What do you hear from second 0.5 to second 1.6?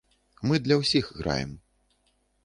Мы для ўсіх граем.